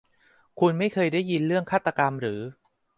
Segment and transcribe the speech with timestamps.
[0.59, 2.39] คุณไม่เคยได้ยินเรื่องฆาตกรรมหรือ